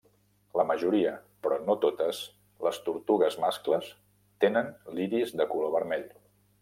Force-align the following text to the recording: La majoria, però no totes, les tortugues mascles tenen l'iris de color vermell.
La 0.59 0.63
majoria, 0.69 1.11
però 1.47 1.59
no 1.65 1.75
totes, 1.83 2.21
les 2.67 2.79
tortugues 2.87 3.37
mascles 3.45 3.93
tenen 4.47 4.73
l'iris 4.97 5.37
de 5.43 5.49
color 5.53 5.71
vermell. 5.77 6.09